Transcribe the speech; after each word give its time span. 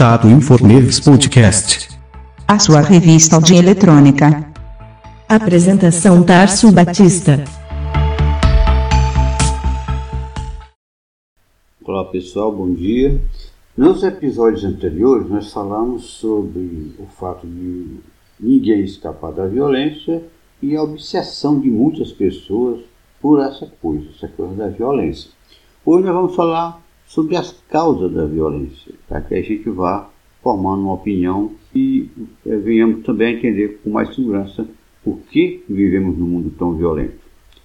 Contato 0.00 0.28
Inforneves 0.28 0.98
Podcast. 0.98 1.90
A 2.48 2.58
sua 2.58 2.80
revista 2.80 3.38
de 3.38 3.54
eletrônica. 3.54 4.50
Apresentação 5.28 6.22
Tarso 6.22 6.72
Batista. 6.72 7.44
Olá 11.84 12.06
pessoal, 12.06 12.50
bom 12.50 12.72
dia. 12.72 13.20
Nos 13.76 14.02
episódios 14.02 14.64
anteriores 14.64 15.28
nós 15.28 15.52
falamos 15.52 16.04
sobre 16.04 16.94
o 16.98 17.04
fato 17.04 17.46
de 17.46 17.98
ninguém 18.40 18.82
escapar 18.82 19.32
da 19.32 19.46
violência 19.46 20.24
e 20.62 20.74
a 20.76 20.82
obsessão 20.82 21.60
de 21.60 21.68
muitas 21.68 22.10
pessoas 22.10 22.80
por 23.20 23.38
essa 23.38 23.70
coisa, 23.82 24.08
essa 24.16 24.28
coisa 24.28 24.54
da 24.54 24.68
violência. 24.68 25.30
Hoje 25.84 26.06
nós 26.06 26.14
vamos 26.14 26.34
falar 26.34 26.80
sobre 27.10 27.36
as 27.36 27.52
causas 27.68 28.12
da 28.12 28.24
violência, 28.24 28.94
para 29.08 29.20
que 29.20 29.34
a 29.34 29.42
gente 29.42 29.68
vá 29.68 30.08
formando 30.40 30.82
uma 30.82 30.94
opinião 30.94 31.50
e 31.74 32.08
é, 32.46 32.56
venhamos 32.56 33.04
também 33.04 33.34
a 33.34 33.38
entender 33.38 33.80
com 33.82 33.90
mais 33.90 34.14
segurança 34.14 34.64
por 35.02 35.18
que 35.28 35.64
vivemos 35.68 36.16
num 36.16 36.26
mundo 36.26 36.54
tão 36.56 36.74
violento. 36.74 37.18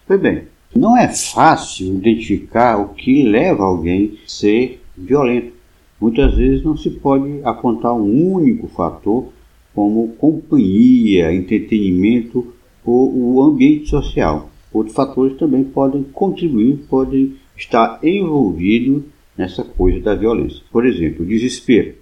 Pois 0.08 0.20
bem, 0.20 0.46
não 0.76 0.98
é 0.98 1.08
fácil 1.10 1.94
identificar 1.94 2.78
o 2.78 2.96
que 2.96 3.22
leva 3.22 3.64
alguém 3.64 4.18
a 4.26 4.28
ser 4.28 4.82
violento. 4.98 5.54
Muitas 6.02 6.36
vezes 6.36 6.64
não 6.64 6.76
se 6.76 6.90
pode 6.90 7.40
apontar 7.44 7.94
um 7.94 8.34
único 8.34 8.68
fator 8.68 9.28
como 9.76 10.16
companhia, 10.16 11.32
entretenimento 11.32 12.52
ou 12.84 13.16
o 13.16 13.44
ambiente 13.44 13.90
social. 13.90 14.50
Outros 14.74 14.96
fatores 14.96 15.38
também 15.38 15.64
podem 15.64 16.02
contribuir, 16.02 16.84
podem 16.90 17.36
estar 17.56 18.00
envolvidos 18.04 19.04
nessa 19.38 19.64
coisa 19.64 20.00
da 20.00 20.16
violência. 20.16 20.62
Por 20.72 20.86
exemplo, 20.86 21.24
o 21.24 21.28
desespero. 21.28 21.96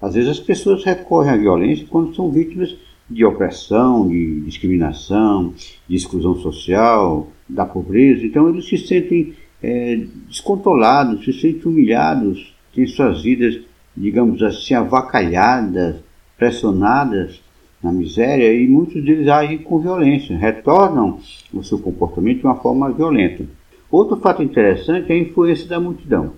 Às 0.00 0.14
vezes 0.14 0.30
as 0.30 0.40
pessoas 0.40 0.84
recorrem 0.84 1.32
à 1.32 1.36
violência 1.36 1.86
quando 1.88 2.14
são 2.14 2.30
vítimas 2.30 2.76
de 3.08 3.24
opressão, 3.24 4.08
de 4.08 4.40
discriminação, 4.40 5.54
de 5.88 5.96
exclusão 5.96 6.36
social, 6.36 7.28
da 7.48 7.64
pobreza. 7.64 8.26
Então 8.26 8.48
eles 8.48 8.68
se 8.68 8.76
sentem 8.76 9.34
é, 9.62 10.04
descontrolados, 10.28 11.24
se 11.24 11.32
sentem 11.32 11.62
humilhados, 11.64 12.54
têm 12.74 12.86
suas 12.86 13.22
vidas, 13.22 13.58
digamos 13.96 14.42
assim, 14.42 14.74
avacalhadas, 14.74 15.96
pressionadas 16.36 17.40
na 17.82 17.92
miséria 17.92 18.52
e 18.52 18.66
muitos 18.66 19.02
deles 19.02 19.28
agem 19.28 19.58
com 19.58 19.78
violência, 19.78 20.36
retornam 20.36 21.20
o 21.52 21.62
seu 21.62 21.78
comportamento 21.78 22.40
de 22.40 22.46
uma 22.46 22.56
forma 22.56 22.90
violenta. 22.90 23.44
Outro 23.90 24.16
fato 24.16 24.42
interessante 24.42 25.10
é 25.12 25.14
a 25.14 25.18
influência 25.18 25.68
da 25.68 25.78
multidão. 25.78 26.32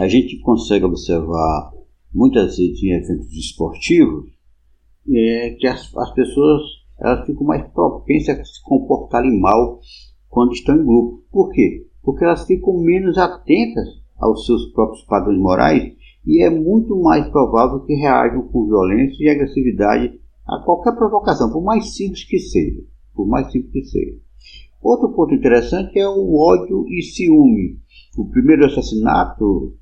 A 0.00 0.08
gente 0.08 0.38
consegue 0.38 0.86
observar 0.86 1.74
muitas 2.10 2.56
vezes 2.56 2.82
em 2.82 2.92
eventos 2.92 3.30
esportivos 3.36 4.30
é, 5.06 5.50
que 5.60 5.66
as, 5.66 5.94
as 5.94 6.14
pessoas 6.14 6.62
elas 6.98 7.26
ficam 7.26 7.46
mais 7.46 7.70
propensas 7.70 8.38
a 8.38 8.44
se 8.46 8.62
comportarem 8.62 9.38
mal 9.38 9.78
quando 10.30 10.52
estão 10.52 10.74
em 10.74 10.86
grupo. 10.86 11.22
Por 11.30 11.50
quê? 11.50 11.86
Porque 12.02 12.24
elas 12.24 12.46
ficam 12.46 12.82
menos 12.82 13.18
atentas 13.18 14.00
aos 14.18 14.46
seus 14.46 14.72
próprios 14.72 15.02
padrões 15.02 15.38
morais 15.38 15.92
e 16.26 16.42
é 16.42 16.48
muito 16.48 16.98
mais 16.98 17.28
provável 17.28 17.80
que 17.80 17.92
reajam 17.92 18.48
com 18.48 18.64
violência 18.64 19.22
e 19.22 19.28
agressividade 19.28 20.18
a 20.46 20.64
qualquer 20.64 20.96
provocação, 20.96 21.52
por 21.52 21.62
mais 21.62 21.94
simples 21.94 22.24
que 22.24 22.38
seja. 22.38 22.82
Por 23.14 23.28
mais 23.28 23.52
simples 23.52 23.70
que 23.70 23.84
seja. 23.84 24.16
Outro 24.80 25.12
ponto 25.12 25.34
interessante 25.34 25.98
é 25.98 26.08
o 26.08 26.36
ódio 26.38 26.86
e 26.88 27.02
ciúme. 27.02 27.78
O 28.16 28.28
primeiro 28.28 28.66
assassinato 28.66 29.76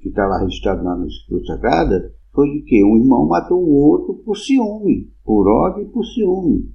que 0.00 0.08
está 0.08 0.26
lá 0.26 0.40
registrado 0.40 0.82
na 0.84 1.06
Escritura 1.06 1.44
Sagrada 1.46 2.14
foi 2.32 2.48
de 2.50 2.62
que 2.62 2.84
um 2.84 2.96
irmão 2.96 3.26
matou 3.26 3.62
o 3.62 3.72
outro 3.72 4.14
por 4.24 4.36
ciúme, 4.36 5.10
por 5.24 5.48
ódio 5.48 5.84
e 5.84 5.86
por 5.86 6.04
ciúme. 6.04 6.68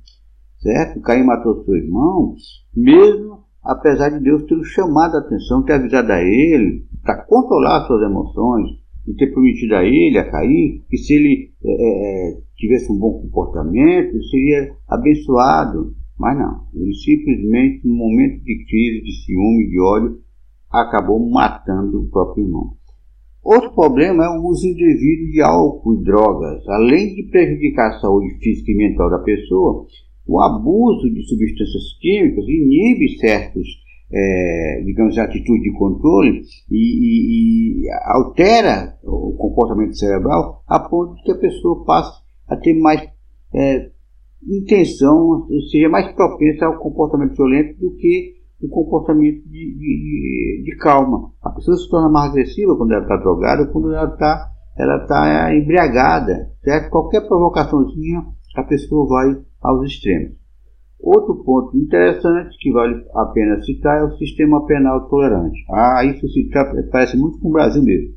Certo? 0.57 0.99
Caim 1.01 1.23
matou 1.23 1.63
seu 1.63 1.75
irmão, 1.75 2.33
mesmo 2.75 3.45
apesar 3.63 4.09
de 4.09 4.19
Deus 4.19 4.43
ter 4.43 4.61
chamado 4.63 5.15
a 5.15 5.19
atenção, 5.19 5.63
ter 5.63 5.73
avisado 5.73 6.11
a 6.11 6.21
ele 6.21 6.85
para 7.03 7.23
controlar 7.25 7.85
suas 7.85 8.01
emoções 8.01 8.69
e 9.07 9.13
ter 9.13 9.31
prometido 9.31 9.75
a 9.75 9.83
ele, 9.83 10.17
a 10.17 10.29
Caim, 10.29 10.83
que 10.89 10.97
se 10.97 11.13
ele 11.13 11.51
é, 11.63 11.71
é, 11.71 12.41
tivesse 12.55 12.91
um 12.91 12.97
bom 12.97 13.21
comportamento, 13.21 14.23
seria 14.23 14.75
abençoado. 14.87 15.95
Mas 16.17 16.37
não, 16.37 16.65
ele 16.73 16.93
simplesmente, 16.95 17.85
no 17.85 17.93
momento 17.93 18.43
de 18.43 18.65
crise, 18.65 19.03
de 19.03 19.25
ciúme, 19.25 19.69
de 19.69 19.79
ódio, 19.79 20.24
acabou 20.71 21.19
matando 21.29 22.01
o 22.01 22.09
próprio 22.09 22.45
irmão. 22.45 22.73
Outro 23.43 23.75
problema 23.75 24.25
é 24.25 24.29
o 24.29 24.43
uso 24.47 24.65
indevido 24.65 25.31
de 25.31 25.39
álcool 25.39 25.93
e 25.93 26.03
drogas. 26.03 26.67
Além 26.67 27.13
de 27.13 27.29
prejudicar 27.29 27.89
a 27.89 27.99
saúde 27.99 28.39
física 28.39 28.71
e 28.71 28.75
mental 28.75 29.07
da 29.09 29.19
pessoa, 29.19 29.85
o 30.25 30.41
abuso 30.41 31.07
de 31.13 31.21
substâncias 31.27 31.99
químicas 32.01 32.43
inibe 32.45 33.19
certos, 33.19 33.67
é, 34.11 34.81
digamos, 34.83 35.15
atitudes 35.19 35.61
de 35.61 35.77
controle 35.77 36.41
e, 36.71 36.75
e, 36.75 37.85
e, 37.85 37.89
altera 38.05 38.97
o 39.03 39.35
comportamento 39.37 39.95
cerebral 39.95 40.63
a 40.67 40.79
ponto 40.79 41.15
de 41.15 41.23
que 41.23 41.31
a 41.31 41.37
pessoa 41.37 41.83
passe 41.85 42.19
a 42.47 42.55
ter 42.55 42.73
mais 42.73 43.07
é, 43.53 43.91
intenção, 44.47 45.47
seja 45.71 45.89
mais 45.89 46.11
propensa 46.13 46.65
ao 46.65 46.79
comportamento 46.79 47.35
violento 47.35 47.79
do 47.79 47.95
que 47.95 48.35
um 48.65 48.69
comportamento 48.69 49.43
de, 49.47 49.75
de, 49.75 50.63
de, 50.63 50.77
calma. 50.77 51.31
A 51.41 51.51
pessoa 51.51 51.77
se 51.77 51.89
torna 51.89 52.09
mais 52.09 52.31
agressiva 52.31 52.75
quando 52.75 52.91
ela 52.91 53.03
está 53.03 53.17
drogada, 53.17 53.67
quando 53.67 53.93
ela 53.93 54.11
está 54.11 54.51
ela 54.77 54.99
tá 55.07 55.55
embriagada, 55.55 56.51
certo? 56.61 56.89
Qualquer 56.89 57.25
provocaçãozinha, 57.25 58.25
a 58.57 58.63
pessoa 58.63 59.07
vai 59.07 59.41
aos 59.61 59.85
extremos. 59.85 60.33
Outro 60.99 61.43
ponto 61.43 61.77
interessante 61.77 62.57
que 62.59 62.71
vale 62.71 62.95
a 63.13 63.25
pena 63.27 63.61
citar 63.61 63.99
é 63.99 64.03
o 64.03 64.17
sistema 64.17 64.65
penal 64.65 65.07
tolerante. 65.07 65.63
Ah, 65.69 66.03
isso 66.03 66.27
se 66.27 66.49
parece 66.91 67.17
muito 67.17 67.39
com 67.39 67.49
o 67.49 67.51
Brasil 67.51 67.83
mesmo. 67.83 68.15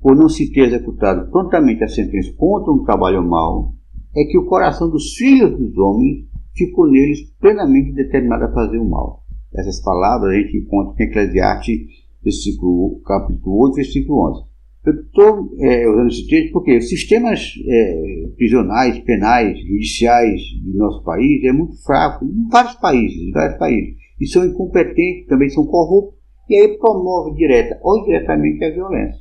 Por 0.00 0.14
não 0.14 0.28
se 0.28 0.52
ter 0.52 0.66
executado 0.66 1.30
prontamente 1.30 1.82
a 1.82 1.88
sentença 1.88 2.32
contra 2.36 2.72
um 2.72 2.84
trabalho 2.84 3.26
mau, 3.26 3.72
é 4.14 4.24
que 4.24 4.38
o 4.38 4.46
coração 4.46 4.88
dos 4.88 5.14
filhos 5.14 5.58
dos 5.58 5.76
homens 5.78 6.26
ficou 6.54 6.86
neles 6.86 7.20
plenamente 7.38 7.92
determinado 7.92 8.44
a 8.44 8.52
fazer 8.52 8.78
o 8.78 8.88
mal. 8.88 9.25
Essas 9.56 9.80
palavras 9.80 10.32
a 10.32 10.34
gente 10.34 10.58
encontra 10.58 11.02
em 11.02 11.08
Eclesiastes, 11.08 11.80
versículo, 12.22 13.00
capítulo 13.00 13.64
8, 13.64 13.74
versículo 13.76 14.30
11. 14.30 14.46
Eu 14.84 14.92
estou 15.00 15.50
é, 15.58 15.88
usando 15.88 16.08
esse 16.08 16.28
texto 16.28 16.52
porque 16.52 16.76
os 16.76 16.88
sistemas 16.88 17.54
é, 17.66 18.28
prisionais, 18.36 18.98
penais, 19.00 19.58
judiciais 19.58 20.40
do 20.62 20.78
nosso 20.78 21.02
país 21.02 21.42
é 21.42 21.52
muito 21.52 21.82
fraco, 21.82 22.24
em 22.24 22.48
vários 22.48 22.74
países, 22.74 23.16
em 23.16 23.32
vários 23.32 23.58
países. 23.58 23.96
E 24.20 24.26
são 24.26 24.44
incompetentes, 24.44 25.26
também 25.26 25.48
são 25.48 25.66
corruptos, 25.66 26.16
e 26.48 26.54
aí 26.54 26.78
promove 26.78 27.34
direta 27.34 27.78
ou 27.82 27.98
indiretamente 27.98 28.64
a 28.64 28.70
violência. 28.70 29.20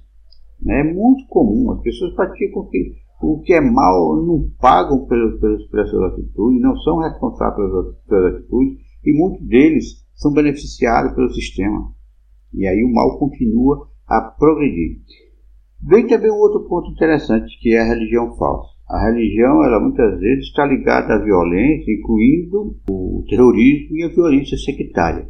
É 0.68 0.84
muito 0.84 1.26
comum, 1.28 1.72
as 1.72 1.82
pessoas 1.82 2.14
praticam 2.14 2.68
o 3.22 3.40
que 3.40 3.54
é 3.54 3.62
mal, 3.62 4.24
não 4.24 4.50
pagam 4.60 5.06
pelas, 5.06 5.40
pelas, 5.40 5.64
pelas 5.68 5.90
suas 5.90 6.14
atitudes, 6.14 6.62
não 6.62 6.76
são 6.78 7.00
responsáveis 7.00 7.56
pelas, 7.56 7.96
pelas 8.08 8.36
atitudes, 8.36 8.78
e 9.04 9.14
muitos 9.14 9.48
deles 9.48 10.05
são 10.16 10.32
beneficiados 10.32 11.14
pelo 11.14 11.34
sistema. 11.34 11.94
E 12.54 12.66
aí 12.66 12.84
o 12.84 12.94
mal 12.94 13.20
continua 13.20 13.90
a 14.08 14.22
progredir. 14.22 15.02
Vem 15.84 16.08
também 16.08 16.32
um 16.32 16.40
outro 16.40 16.68
ponto 16.68 16.90
interessante, 16.92 17.60
que 17.60 17.76
é 17.76 17.82
a 17.82 17.94
religião 17.94 18.36
falsa. 18.38 18.76
A 18.88 19.10
religião, 19.10 19.64
ela 19.64 19.80
muitas 19.80 20.20
vezes 20.20 20.46
está 20.46 20.66
ligada 20.66 21.16
à 21.16 21.24
violência, 21.24 21.92
incluindo 21.92 22.76
o 22.90 23.26
terrorismo 23.28 23.96
e 23.96 24.04
a 24.04 24.10
violência 24.10 24.58
sectária. 24.58 25.28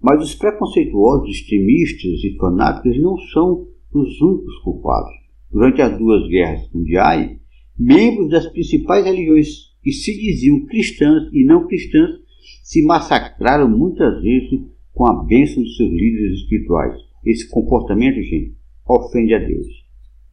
Mas 0.00 0.22
os 0.22 0.34
preconceituosos, 0.34 1.28
extremistas 1.28 2.24
e 2.24 2.36
fanáticos 2.38 3.00
não 3.00 3.16
são 3.32 3.66
os 3.92 4.20
únicos 4.20 4.58
culpados. 4.62 5.12
Durante 5.50 5.82
as 5.82 5.98
duas 5.98 6.28
guerras 6.28 6.68
mundiais, 6.72 7.36
membros 7.78 8.30
das 8.30 8.46
principais 8.46 9.04
religiões 9.04 9.74
que 9.82 9.92
se 9.92 10.16
diziam 10.16 10.64
cristãs 10.66 11.28
e 11.32 11.44
não 11.44 11.66
cristãs 11.66 12.23
se 12.62 12.84
massacraram 12.84 13.68
muitas 13.68 14.22
vezes 14.22 14.60
com 14.92 15.06
a 15.06 15.24
bênção 15.24 15.62
de 15.62 15.76
seus 15.76 15.90
líderes 15.90 16.40
espirituais. 16.40 16.94
Esse 17.24 17.48
comportamento, 17.48 18.22
gente, 18.22 18.54
ofende 18.86 19.34
a 19.34 19.38
Deus. 19.38 19.66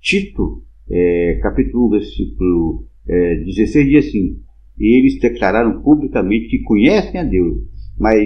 Tito, 0.01 0.63
é, 0.89 1.39
capítulo 1.41 1.87
1, 1.87 1.89
versículo 1.89 2.85
é, 3.07 3.35
16, 3.43 3.87
diz 3.87 4.07
assim: 4.07 4.39
Eles 4.77 5.19
declararam 5.19 5.81
publicamente 5.81 6.49
que 6.49 6.63
conhecem 6.63 7.19
a 7.19 7.23
Deus, 7.23 7.57
mas 7.97 8.19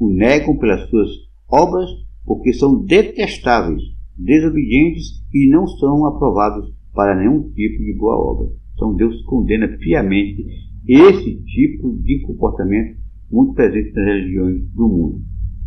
o 0.00 0.08
negam 0.10 0.56
pelas 0.56 0.88
suas 0.88 1.10
obras, 1.48 1.88
porque 2.24 2.52
são 2.52 2.84
detestáveis, 2.84 3.82
desobedientes 4.16 5.22
e 5.32 5.48
não 5.48 5.66
são 5.66 6.06
aprovados 6.06 6.74
para 6.94 7.14
nenhum 7.14 7.50
tipo 7.52 7.84
de 7.84 7.94
boa 7.96 8.16
obra. 8.16 8.48
Então 8.74 8.94
Deus 8.94 9.22
condena 9.22 9.68
piamente 9.78 10.44
esse 10.88 11.42
tipo 11.44 11.96
de 12.02 12.20
comportamento 12.22 12.96
muito 13.30 13.54
presente 13.54 13.92
nas 13.94 14.04
religiões 14.04 14.62
do 14.74 14.88
mundo. 14.88 15.20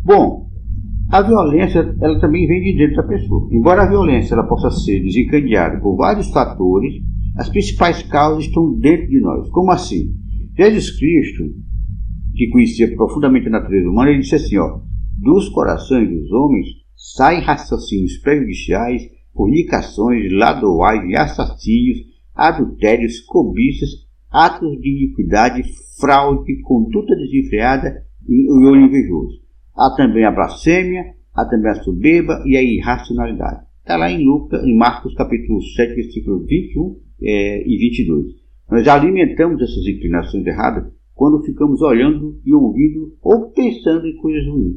Bom, 0.04 0.50
A 1.12 1.22
violência, 1.22 1.80
ela 2.00 2.20
também 2.20 2.46
vem 2.46 2.62
de 2.62 2.78
dentro 2.78 3.02
da 3.02 3.02
pessoa. 3.02 3.48
Embora 3.50 3.82
a 3.82 3.88
violência 3.88 4.32
ela 4.32 4.46
possa 4.46 4.70
ser 4.70 5.02
desencadeada 5.02 5.80
por 5.80 5.96
vários 5.96 6.30
fatores, 6.30 7.02
as 7.36 7.48
principais 7.48 8.00
causas 8.04 8.44
estão 8.44 8.78
dentro 8.78 9.08
de 9.08 9.20
nós. 9.20 9.48
Como 9.50 9.72
assim? 9.72 10.14
Jesus 10.56 10.96
Cristo, 10.96 11.42
que 12.36 12.48
conhecia 12.50 12.94
profundamente 12.94 13.48
a 13.48 13.50
natureza 13.50 13.88
humana, 13.88 14.10
ele 14.10 14.20
disse 14.20 14.36
assim, 14.36 14.56
ó, 14.58 14.78
dos 15.18 15.48
corações 15.48 16.08
dos 16.08 16.30
homens 16.30 16.68
saem 16.94 17.42
raciocínios 17.42 18.18
prejudiciais, 18.18 19.02
fornicações, 19.34 20.30
ladoais, 20.32 21.12
assassínios, 21.16 21.98
adultérios, 22.36 23.18
cobiças, 23.22 23.90
atos 24.30 24.80
de 24.80 24.88
iniquidade, 24.88 25.62
fraude, 25.98 26.60
conduta 26.62 27.16
desenfreada 27.16 28.04
e 28.28 28.50
olho 28.50 28.86
invejoso. 28.86 29.40
Há 29.76 29.94
também 29.96 30.24
a 30.24 30.30
blasfêmia, 30.30 31.14
há 31.34 31.44
também 31.44 31.70
a 31.70 31.82
soberba 31.82 32.42
e 32.46 32.56
a 32.56 32.62
irracionalidade. 32.62 33.66
Está 33.80 33.96
lá 33.96 34.10
em 34.10 34.24
Lucas, 34.24 34.62
em 34.64 34.76
Marcos 34.76 35.14
capítulo 35.14 35.60
7, 35.62 35.94
versículo 35.94 36.44
21 36.46 36.96
é, 37.22 37.68
e 37.68 37.78
22. 37.78 38.26
Nós 38.70 38.86
alimentamos 38.86 39.60
essas 39.60 39.84
inclinações 39.86 40.46
erradas 40.46 40.92
quando 41.14 41.44
ficamos 41.44 41.82
olhando 41.82 42.40
e 42.44 42.54
ouvindo 42.54 43.16
ou 43.20 43.50
pensando 43.50 44.06
em 44.06 44.16
coisas 44.16 44.46
ruins. 44.46 44.76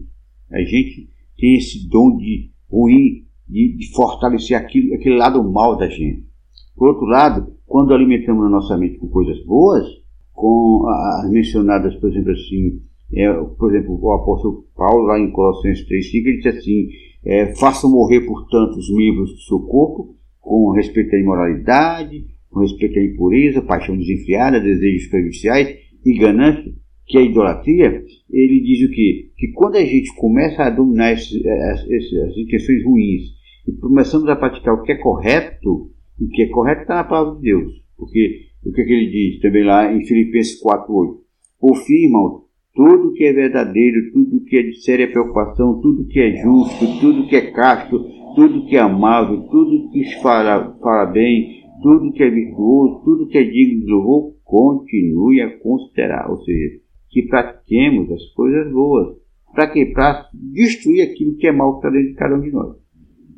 A 0.51 0.59
gente 0.59 1.09
tem 1.37 1.55
esse 1.57 1.87
dom 1.87 2.17
de 2.17 2.51
ruim, 2.69 3.25
de, 3.47 3.77
de 3.77 3.91
fortalecer 3.93 4.57
aquilo, 4.57 4.93
aquele 4.95 5.15
lado 5.15 5.43
mal 5.43 5.77
da 5.77 5.87
gente. 5.87 6.25
Por 6.75 6.89
outro 6.89 7.05
lado, 7.05 7.53
quando 7.65 7.93
alimentamos 7.93 8.45
a 8.45 8.49
nossa 8.49 8.77
mente 8.77 8.97
com 8.97 9.07
coisas 9.07 9.43
boas, 9.45 9.85
com 10.33 10.85
as 10.87 11.31
mencionadas, 11.31 11.95
por 11.95 12.09
exemplo, 12.09 12.31
assim, 12.31 12.81
é, 13.13 13.31
por 13.33 13.73
exemplo, 13.73 13.99
o 14.01 14.13
apóstolo 14.13 14.65
Paulo, 14.75 15.03
lá 15.03 15.19
em 15.19 15.31
Colossenses 15.31 15.87
3,5, 15.87 16.25
ele 16.25 16.37
diz 16.37 16.45
assim: 16.47 16.87
é, 17.25 17.53
morrer, 17.87 18.21
portanto, 18.21 18.77
os 18.77 18.93
membros 18.93 19.31
do 19.31 19.39
seu 19.41 19.59
corpo, 19.59 20.15
com 20.39 20.71
respeito 20.71 21.15
à 21.15 21.19
imoralidade, 21.19 22.25
com 22.49 22.59
respeito 22.59 22.99
à 22.99 23.03
impureza, 23.03 23.61
paixão 23.61 23.97
desenfreada, 23.97 24.59
desejos 24.59 25.07
prejudiciais 25.07 25.77
e 26.05 26.17
ganância, 26.17 26.71
que 27.05 27.17
é 27.17 27.21
a 27.21 27.25
idolatria. 27.25 28.03
Ele 28.29 28.61
diz 28.61 28.87
o 28.87 28.91
quê? 28.91 29.29
Que 29.37 29.51
quando 29.53 29.75
a 29.75 29.85
gente 29.85 30.13
começa 30.15 30.63
a 30.63 30.69
dominar 30.69 31.13
esses, 31.13 31.33
esses, 31.33 32.13
as 32.23 32.37
intenções 32.37 32.83
ruins 32.83 33.21
e 33.67 33.71
começamos 33.73 34.27
a 34.27 34.35
praticar 34.35 34.73
o 34.73 34.83
que 34.83 34.91
é 34.91 34.95
correto, 34.95 35.92
o 36.19 36.27
que 36.27 36.43
é 36.43 36.47
correto 36.49 36.81
está 36.81 36.95
na 36.95 37.03
palavra 37.03 37.35
de 37.35 37.41
Deus. 37.41 37.83
Porque 37.97 38.47
o 38.65 38.71
que, 38.71 38.81
é 38.81 38.85
que 38.85 38.93
ele 38.93 39.11
diz 39.11 39.41
também 39.41 39.63
lá 39.63 39.93
em 39.93 40.05
Filipenses 40.05 40.61
4,8? 40.61 41.17
Por 41.59 41.75
fim, 41.77 42.05
irmãos, 42.05 42.43
tudo 42.73 43.13
que 43.13 43.23
é 43.23 43.33
verdadeiro, 43.33 44.11
tudo 44.11 44.43
que 44.45 44.57
é 44.57 44.63
de 44.63 44.81
séria 44.81 45.09
preocupação, 45.09 45.79
tudo 45.81 46.07
que 46.07 46.19
é 46.19 46.35
justo, 46.37 46.99
tudo 46.99 47.27
que 47.27 47.35
é 47.35 47.51
casto, 47.51 48.03
tudo 48.35 48.65
que 48.65 48.75
é 48.75 48.79
amável, 48.79 49.41
tudo 49.43 49.89
que 49.91 50.03
fala, 50.21 50.75
fala 50.81 51.05
bem, 51.05 51.63
tudo 51.81 52.11
que 52.11 52.23
é 52.23 52.29
virtuoso, 52.29 53.03
tudo 53.03 53.27
que 53.27 53.37
é 53.37 53.43
digno 53.43 53.85
de 53.85 53.91
louvor, 53.91 54.33
continue 54.43 55.41
a 55.41 55.57
considerar. 55.59 56.29
Ou 56.31 56.37
seja, 56.43 56.79
que 57.09 57.23
pratiquemos 57.23 58.11
as 58.11 58.23
coisas 58.33 58.71
boas. 58.71 59.15
Para 59.53 59.67
quê? 59.67 59.91
Para 59.93 60.29
destruir 60.33 61.03
aquilo 61.03 61.37
que 61.37 61.47
é 61.47 61.51
mal 61.51 61.73
que 61.73 61.85
está 61.85 61.89
dentro 61.89 62.09
de 62.09 62.15
cada 62.15 62.35
um 62.35 62.41
de 62.41 62.51
nós. 62.51 62.82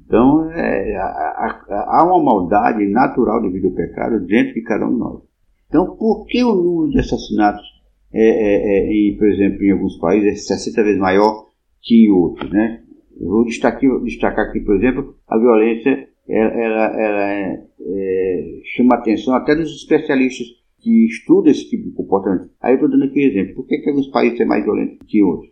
Então, 0.06 0.52
é, 0.52 0.96
há 0.98 2.04
uma 2.06 2.24
maldade 2.24 2.86
natural 2.88 3.42
devido 3.42 3.68
ao 3.68 3.74
pecado 3.74 4.20
dentro 4.26 4.54
de 4.54 4.62
cada 4.62 4.88
um 4.88 4.94
de 4.94 5.00
nós. 5.00 5.22
Então, 5.68 5.96
por 5.96 6.26
que 6.28 6.44
o 6.44 6.56
número 6.56 6.92
de 6.92 7.00
assassinatos 7.00 7.66
é, 8.14 8.24
é, 8.24 8.80
é, 8.80 8.94
em, 8.94 9.18
por 9.18 9.28
exemplo, 9.28 9.64
em 9.64 9.72
alguns 9.72 9.98
países 9.98 10.50
é 10.50 10.56
60 10.56 10.84
vezes 10.84 11.00
maior 11.00 11.48
que 11.82 12.06
em 12.06 12.12
outros, 12.12 12.50
né? 12.52 12.82
Eu 13.20 13.28
vou 13.28 13.46
destacar, 13.46 13.82
destacar 14.04 14.48
aqui, 14.48 14.60
por 14.60 14.76
exemplo, 14.76 15.16
a 15.28 15.38
violência, 15.38 16.08
ela, 16.28 16.54
ela, 16.54 17.02
ela 17.02 17.32
é, 17.32 17.64
é, 17.82 18.62
chama 18.76 18.96
atenção 18.96 19.34
até 19.36 19.56
dos 19.56 19.70
especialistas 19.76 20.48
que 20.80 21.08
estudam 21.08 21.52
esse 21.52 21.70
tipo 21.70 21.84
de 21.84 21.92
comportamento. 21.92 22.50
Aí 22.62 22.74
eu 22.74 22.76
estou 22.76 22.90
dando 22.90 23.06
aqui 23.06 23.20
um 23.20 23.32
exemplo. 23.32 23.56
Por 23.56 23.68
que, 23.68 23.80
que 23.80 23.90
alguns 23.90 24.08
países 24.08 24.38
são 24.38 24.48
mais 24.48 24.64
violentos 24.64 24.98
que 25.08 25.24
outros? 25.24 25.52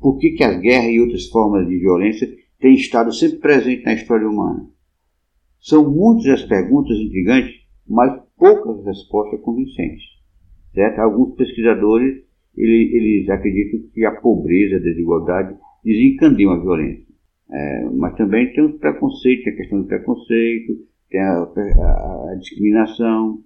Por 0.00 0.18
que, 0.18 0.32
que 0.32 0.44
as 0.44 0.58
guerras 0.60 0.90
e 0.90 1.00
outras 1.00 1.26
formas 1.28 1.66
de 1.66 1.78
violência 1.78 2.28
têm 2.62 2.74
estado 2.74 3.12
sempre 3.12 3.38
presentes 3.38 3.84
na 3.84 3.92
história 3.92 4.26
humana? 4.26 4.70
São 5.60 5.90
muitas 5.90 6.40
as 6.40 6.42
perguntas 6.44 6.96
intrigantes, 6.96 7.54
mas 7.86 8.22
poucas 8.38 8.84
respostas 8.86 9.40
convincentes. 9.40 10.04
Certo? 10.72 11.00
Alguns 11.00 11.34
pesquisadores 11.36 12.22
eles, 12.56 12.94
eles 12.94 13.28
acreditam 13.28 13.80
que 13.92 14.04
a 14.04 14.12
pobreza, 14.20 14.76
a 14.76 14.80
desigualdade 14.80 15.56
desencandeiam 15.84 16.52
a 16.52 16.60
violência. 16.60 17.12
É, 17.50 17.84
mas 17.90 18.16
também 18.16 18.52
tem 18.52 18.64
os 18.64 18.78
preconceitos, 18.78 19.44
tem 19.44 19.52
a 19.52 19.56
questão 19.56 19.82
do 19.82 19.86
preconceito, 19.88 20.72
tem 21.10 21.20
a, 21.20 21.42
a, 21.42 22.32
a, 22.32 22.36
discriminação. 22.38 23.42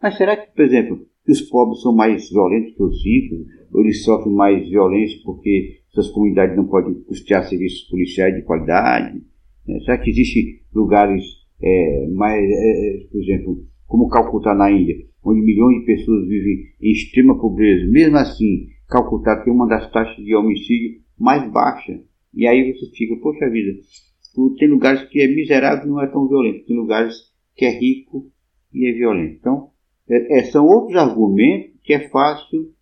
Mas 0.00 0.16
será 0.16 0.36
que, 0.36 0.54
por 0.54 0.64
exemplo, 0.64 1.06
que 1.24 1.32
os 1.32 1.40
pobres 1.42 1.80
são 1.82 1.94
mais 1.94 2.28
violentos 2.30 2.74
que 2.74 2.82
os 2.82 3.04
ricos? 3.04 3.46
Ou 3.72 3.80
eles 3.82 4.04
sofrem 4.04 4.34
mais 4.34 4.68
violência 4.68 5.18
porque 5.24 5.80
suas 5.88 6.08
comunidades 6.10 6.56
não 6.56 6.66
podem 6.66 6.94
custear 7.04 7.44
serviços 7.44 7.88
policiais 7.88 8.34
de 8.34 8.42
qualidade? 8.42 9.22
É, 9.68 9.80
será 9.80 9.98
que 9.98 10.10
existem 10.10 10.60
lugares 10.74 11.22
é, 11.62 12.06
mais, 12.08 12.42
é, 12.42 13.04
é, 13.04 13.06
por 13.10 13.22
exemplo, 13.22 13.64
como 13.86 14.08
Calcutá 14.08 14.54
na 14.54 14.70
Índia, 14.70 14.96
onde 15.24 15.40
milhões 15.40 15.80
de 15.80 15.86
pessoas 15.86 16.26
vivem 16.26 16.64
em 16.80 16.92
extrema 16.92 17.38
pobreza. 17.38 17.90
Mesmo 17.90 18.16
assim, 18.16 18.68
Calcutá 18.88 19.42
tem 19.42 19.52
uma 19.52 19.68
das 19.68 19.90
taxas 19.92 20.24
de 20.24 20.34
homicídio 20.34 21.00
mais 21.18 21.50
baixas. 21.52 22.00
E 22.34 22.46
aí 22.46 22.72
você 22.72 22.90
fica, 22.96 23.14
poxa 23.16 23.48
vida, 23.48 23.78
tem 24.58 24.68
lugares 24.68 25.04
que 25.08 25.20
é 25.20 25.28
miserável 25.28 25.84
e 25.84 25.88
não 25.88 26.02
é 26.02 26.06
tão 26.06 26.26
violento, 26.26 26.66
tem 26.66 26.76
lugares 26.76 27.14
que 27.54 27.64
é 27.64 27.78
rico 27.78 28.30
e 28.72 28.88
é 28.88 28.92
violento. 28.92 29.36
Então, 29.38 29.70
é, 30.08 30.38
é, 30.38 30.44
são 30.44 30.66
outros 30.66 30.96
argumentos 30.96 31.80
que 31.82 31.94
é 31.94 32.08
fácil 32.08 32.72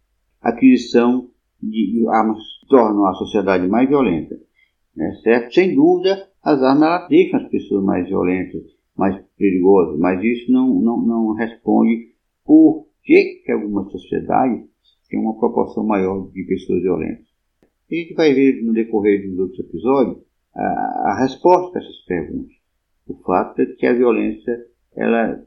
a 0.40 0.50
aquisição 0.50 1.28
de 1.62 2.06
armas 2.08 2.38
tornam 2.69 3.06
a 3.06 3.14
sociedade 3.14 3.67
mais 3.69 3.88
violenta. 3.88 4.38
Né, 4.96 5.14
certo? 5.22 5.55
Sem 5.55 5.75
dúvida, 5.75 6.28
as 6.43 6.62
armas 6.62 7.08
deixam 7.08 7.40
as 7.40 7.49
pessoas 7.49 7.84
mais 7.84 8.06
violentas, 8.06 8.62
mais 8.96 9.22
perigosas, 9.37 9.99
mas 9.99 10.22
isso 10.22 10.50
não, 10.50 10.75
não, 10.81 11.00
não 11.00 11.34
responde 11.34 12.11
por 12.44 12.87
que, 13.02 13.43
que 13.44 13.52
algumas 13.52 13.90
sociedades 13.90 14.69
têm 15.08 15.20
uma 15.20 15.38
proporção 15.38 15.84
maior 15.84 16.31
de 16.31 16.43
pessoas 16.44 16.82
violentas. 16.82 17.26
A 17.90 17.94
gente 17.94 18.14
vai 18.14 18.32
ver 18.32 18.62
no 18.62 18.72
decorrer 18.72 19.28
dos 19.28 19.38
outros 19.38 19.61
episódios 19.61 20.19
a, 20.55 20.62
a 20.62 21.20
resposta 21.20 21.78
a 21.78 21.82
essas 21.82 22.05
perguntas. 22.06 22.55
O 23.06 23.14
fato 23.22 23.61
é 23.61 23.67
que 23.67 23.87
a 23.87 23.93
violência 23.93 24.67
ela, 24.96 25.44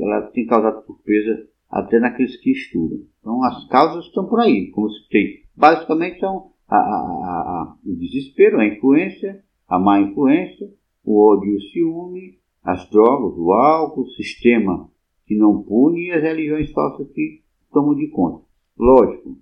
ela 0.00 0.22
tem 0.32 0.46
causado 0.46 0.84
surpresa 0.84 1.46
até 1.70 1.98
naqueles 1.98 2.36
que 2.38 2.50
estudam. 2.50 3.00
Então 3.20 3.42
as 3.44 3.66
causas 3.68 4.04
estão 4.06 4.26
por 4.26 4.40
aí, 4.40 4.70
como 4.70 4.88
se 4.90 5.08
tem. 5.08 5.42
Basicamente 5.56 6.20
são 6.20 6.50
a, 6.68 6.76
a, 6.76 7.76
o 7.84 7.94
desespero, 7.96 8.58
a 8.58 8.66
influência, 8.66 9.42
a 9.68 9.78
má 9.78 10.00
influência, 10.00 10.68
o 11.04 11.20
ódio 11.20 11.56
o 11.56 11.60
ciúme, 11.60 12.38
as 12.62 12.88
drogas, 12.90 13.38
o 13.38 13.52
álcool, 13.52 14.02
o 14.02 14.10
sistema 14.10 14.88
que 15.26 15.36
não 15.36 15.62
pune 15.62 16.06
e 16.06 16.12
as 16.12 16.22
religiões 16.22 16.70
falsas 16.72 17.08
que 17.12 17.42
tomam 17.72 17.94
de 17.94 18.08
conta. 18.08 18.44
Lógico, 18.78 19.38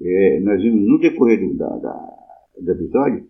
é, 0.00 0.40
nós 0.40 0.62
vimos 0.62 0.86
no 0.86 0.98
decorrer 0.98 1.40
do, 1.40 1.56
da, 1.56 1.68
da, 1.78 2.16
do 2.60 2.70
episódio 2.70 3.26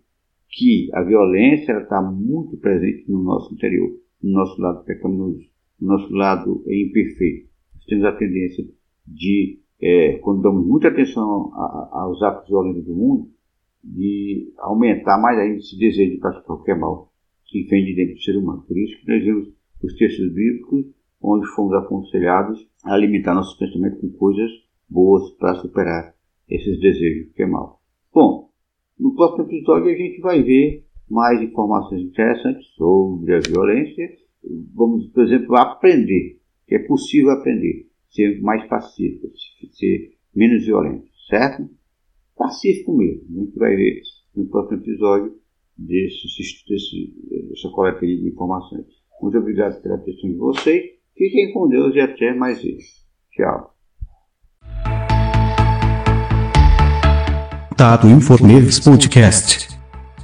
que 0.48 0.88
a 0.94 1.02
violência 1.02 1.78
está 1.78 2.00
muito 2.00 2.56
presente 2.56 3.10
no 3.10 3.22
nosso 3.22 3.52
interior, 3.54 3.90
no 4.22 4.32
nosso 4.32 4.60
lado 4.60 4.84
pecaminoso, 4.84 5.44
no 5.80 5.88
nosso 5.88 6.12
lado 6.12 6.64
imperfeito. 6.66 7.48
Nós 7.74 7.84
temos 7.84 8.04
a 8.04 8.12
tendência 8.12 8.64
de, 9.06 9.60
é, 9.80 10.18
quando 10.18 10.42
damos 10.42 10.66
muita 10.66 10.88
atenção 10.88 11.52
a, 11.54 11.58
a, 11.58 12.02
aos 12.02 12.22
atos 12.22 12.48
violentos 12.48 12.84
do 12.84 12.94
mundo, 12.94 13.30
de 13.82 14.52
aumentar 14.58 15.20
mais 15.20 15.38
ainda 15.38 15.58
esse 15.58 15.78
desejo 15.78 16.12
de 16.12 16.18
praticar 16.18 16.44
qualquer 16.44 16.78
mal 16.78 17.12
que 17.44 17.62
vem 17.64 17.84
de 17.84 17.94
dentro 17.94 18.14
do 18.14 18.20
ser 18.20 18.36
humano. 18.36 18.64
Por 18.66 18.76
isso 18.76 18.98
que 19.00 19.08
nós 19.08 19.24
vemos 19.24 19.48
os 19.82 19.94
textos 19.94 20.32
bíblicos 20.32 20.86
onde 21.22 21.46
fomos 21.54 21.72
aconselhados 21.74 22.66
a 22.84 22.94
alimentar 22.94 23.34
nossos 23.34 23.58
pensamentos 23.58 24.00
com 24.00 24.10
coisas 24.10 24.50
boas 24.88 25.30
para 25.38 25.54
superar 25.56 26.14
esses 26.48 26.80
desejos 26.80 27.32
que 27.32 27.42
é 27.42 27.46
mal. 27.46 27.80
Bom, 28.12 28.50
no 28.98 29.14
próximo 29.14 29.44
episódio 29.44 29.92
a 29.92 29.96
gente 29.96 30.20
vai 30.20 30.42
ver 30.42 30.84
mais 31.08 31.40
informações 31.40 32.02
interessantes 32.02 32.66
sobre 32.74 33.34
a 33.34 33.40
violência. 33.40 34.08
Vamos, 34.74 35.06
por 35.08 35.24
exemplo, 35.24 35.56
aprender, 35.56 36.38
que 36.66 36.74
é 36.74 36.78
possível 36.80 37.30
aprender, 37.30 37.86
ser 38.10 38.40
mais 38.40 38.66
pacífico, 38.68 39.28
ser 39.72 40.12
menos 40.34 40.64
violento, 40.64 41.06
certo? 41.28 41.68
Pacífico 42.36 42.96
mesmo. 42.96 43.24
A 43.28 43.44
gente 43.44 43.58
vai 43.58 43.76
ver 43.76 44.02
no 44.34 44.46
próximo 44.46 44.78
episódio 44.78 45.34
desse, 45.76 46.26
desse, 46.68 47.14
dessa 47.48 47.68
coleta 47.70 48.06
de 48.06 48.28
informações. 48.28 48.86
Muito 49.20 49.38
obrigado 49.38 49.80
pela 49.82 49.96
atenção 49.96 50.30
de 50.30 50.36
vocês. 50.36 50.84
Fiquem 51.16 51.52
com 51.52 51.68
Deus 51.68 51.94
e 51.94 52.00
até 52.00 52.34
mais 52.34 52.62
vezes. 52.62 53.06
Tchau. 53.32 53.74
Tato 57.76 58.06
Informedes 58.06 58.80
Podcast. 58.80 59.68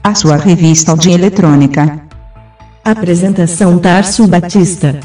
a 0.02 0.14
sua 0.14 0.36
revista 0.36 0.96
de 0.96 1.10
eletrônica. 1.10 2.11
Apresentação 2.84 3.78
Tarso 3.78 4.26
Batista. 4.26 4.98